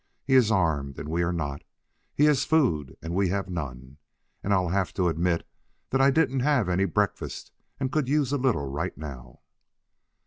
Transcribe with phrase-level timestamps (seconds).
[0.25, 1.63] He is armed, and we are not;
[2.15, 3.97] he has food, and we have none.
[4.43, 5.47] And I'll have to admit
[5.91, 9.41] that I didn't have any breakfast and could use a little right now."